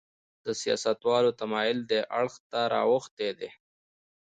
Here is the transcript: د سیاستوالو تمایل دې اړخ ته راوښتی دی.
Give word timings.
د 0.45 0.47
سیاستوالو 0.61 1.31
تمایل 1.41 1.79
دې 1.91 2.01
اړخ 2.19 2.33
ته 2.51 2.59
راوښتی 2.73 3.29
دی. 3.39 3.49